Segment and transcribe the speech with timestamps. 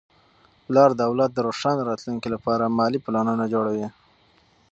[0.65, 3.87] پلار د اولاد د روښانه راتلونکي لپاره مالي پلانونه جوړوي.